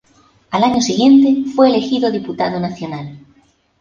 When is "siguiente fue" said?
0.81-1.69